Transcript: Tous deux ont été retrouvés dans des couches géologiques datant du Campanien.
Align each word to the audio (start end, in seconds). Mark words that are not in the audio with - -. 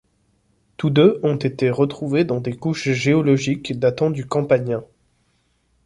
Tous 0.77 0.89
deux 0.89 1.19
ont 1.21 1.35
été 1.35 1.69
retrouvés 1.69 2.23
dans 2.25 2.41
des 2.41 2.53
couches 2.53 2.89
géologiques 2.89 3.77
datant 3.77 4.09
du 4.09 4.25
Campanien. 4.25 4.83